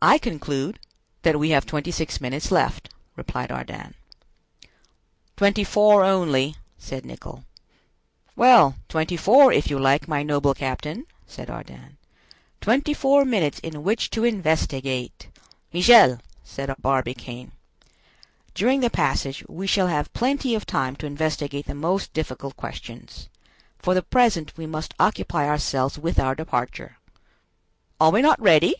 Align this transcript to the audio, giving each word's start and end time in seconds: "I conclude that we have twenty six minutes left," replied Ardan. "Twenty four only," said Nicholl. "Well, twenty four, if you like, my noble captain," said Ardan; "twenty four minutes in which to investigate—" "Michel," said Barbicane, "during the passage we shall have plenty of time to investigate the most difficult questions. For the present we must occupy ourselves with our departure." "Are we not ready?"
"I 0.00 0.16
conclude 0.18 0.78
that 1.22 1.40
we 1.40 1.50
have 1.50 1.66
twenty 1.66 1.90
six 1.90 2.20
minutes 2.20 2.52
left," 2.52 2.88
replied 3.16 3.50
Ardan. 3.50 3.94
"Twenty 5.36 5.64
four 5.64 6.04
only," 6.04 6.54
said 6.78 7.04
Nicholl. 7.04 7.42
"Well, 8.36 8.76
twenty 8.88 9.16
four, 9.16 9.52
if 9.52 9.68
you 9.68 9.76
like, 9.76 10.06
my 10.06 10.22
noble 10.22 10.54
captain," 10.54 11.06
said 11.26 11.50
Ardan; 11.50 11.96
"twenty 12.60 12.94
four 12.94 13.24
minutes 13.24 13.58
in 13.58 13.82
which 13.82 14.08
to 14.10 14.22
investigate—" 14.22 15.30
"Michel," 15.72 16.20
said 16.44 16.72
Barbicane, 16.80 17.50
"during 18.54 18.78
the 18.78 18.90
passage 18.90 19.44
we 19.48 19.66
shall 19.66 19.88
have 19.88 20.12
plenty 20.12 20.54
of 20.54 20.64
time 20.64 20.94
to 20.94 21.06
investigate 21.06 21.66
the 21.66 21.74
most 21.74 22.12
difficult 22.12 22.56
questions. 22.56 23.28
For 23.80 23.94
the 23.94 24.02
present 24.02 24.56
we 24.56 24.64
must 24.68 24.94
occupy 25.00 25.48
ourselves 25.48 25.98
with 25.98 26.20
our 26.20 26.36
departure." 26.36 26.98
"Are 28.00 28.12
we 28.12 28.22
not 28.22 28.40
ready?" 28.40 28.76